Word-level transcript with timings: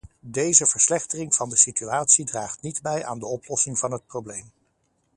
Deze 0.29 0.65
verslechtering 0.65 1.35
van 1.35 1.49
de 1.49 1.55
situatie 1.57 2.25
draagt 2.25 2.61
niet 2.61 2.81
bij 2.81 3.05
aan 3.05 3.19
de 3.19 3.25
oplossing 3.25 3.79
van 3.79 3.91
het 3.91 4.05
probleem. 4.05 4.51